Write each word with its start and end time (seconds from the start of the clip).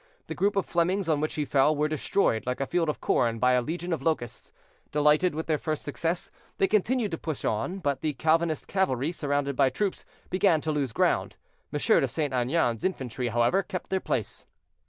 The 0.25 0.33
group 0.33 0.55
of 0.55 0.65
Flemings 0.65 1.07
on 1.07 1.21
which 1.21 1.35
he 1.35 1.45
fell 1.45 1.75
were 1.75 1.87
destroyed 1.87 2.47
like 2.47 2.59
a 2.59 2.65
field 2.65 2.89
of 2.89 2.99
corn 3.01 3.37
by 3.37 3.51
a 3.51 3.61
legion 3.61 3.93
of 3.93 4.01
locusts. 4.01 4.51
Delighted 4.91 5.35
with 5.35 5.45
their 5.45 5.59
first 5.59 5.83
success, 5.83 6.31
they 6.57 6.67
continued 6.67 7.11
to 7.11 7.19
push 7.19 7.45
on; 7.45 7.77
but 7.77 8.01
the 8.01 8.13
Calvinist 8.13 8.67
cavalry, 8.67 9.11
surrounded 9.11 9.55
by 9.55 9.69
troops, 9.69 10.03
began 10.31 10.59
to 10.61 10.71
lose 10.71 10.91
ground. 10.91 11.35
M. 11.71 11.77
de 11.77 12.07
St. 12.07 12.33
Aignan's 12.33 12.83
infantry, 12.83 13.27
however, 13.27 13.61
kept 13.61 13.91
their 13.91 13.99
place. 13.99 14.43